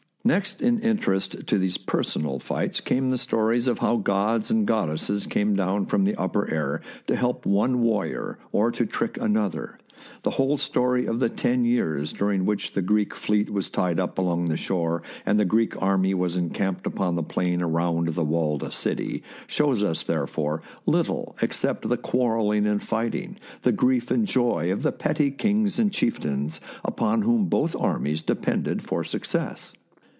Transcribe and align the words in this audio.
Next 0.23 0.61
in 0.61 0.77
interest 0.81 1.47
to 1.47 1.57
these 1.57 1.79
personal 1.79 2.37
fights 2.37 2.79
came 2.79 3.09
the 3.09 3.17
stories 3.17 3.65
of 3.65 3.79
how 3.79 3.95
gods 3.97 4.51
and 4.51 4.67
goddesses 4.67 5.25
came 5.25 5.55
down 5.55 5.87
from 5.87 6.03
the 6.03 6.15
upper 6.15 6.47
air 6.47 6.81
to 7.07 7.15
help 7.15 7.43
one 7.43 7.81
warrior 7.81 8.37
or 8.51 8.69
to 8.71 8.85
trick 8.85 9.17
another. 9.19 9.79
The 10.21 10.29
whole 10.29 10.59
story 10.59 11.07
of 11.07 11.19
the 11.19 11.27
ten 11.27 11.65
years 11.65 12.13
during 12.13 12.45
which 12.45 12.73
the 12.73 12.83
Greek 12.83 13.15
fleet 13.15 13.49
was 13.49 13.71
tied 13.71 13.99
up 13.99 14.19
along 14.19 14.45
the 14.45 14.57
shore 14.57 15.01
and 15.25 15.39
the 15.39 15.43
Greek 15.43 15.81
army 15.81 16.13
was 16.13 16.37
encamped 16.37 16.85
upon 16.85 17.15
the 17.15 17.23
plain 17.23 17.59
around 17.59 18.09
the 18.09 18.23
walled 18.23 18.71
city, 18.71 19.23
shows 19.47 19.81
us, 19.81 20.03
therefore, 20.03 20.61
little 20.85 21.35
except 21.41 21.89
the 21.89 21.97
quarrelling 21.97 22.67
and 22.67 22.83
fighting, 22.83 23.37
the 23.63 23.71
grief 23.71 24.11
and 24.11 24.27
joy, 24.27 24.71
of 24.71 24.83
the 24.83 24.91
petty 24.91 25.31
kings 25.31 25.79
and 25.79 25.91
chieftains 25.91 26.61
upon 26.85 27.23
whom 27.23 27.45
both 27.47 27.75
armies 27.75 28.21
depended 28.21 28.83
for 28.83 29.03
success. 29.03 29.73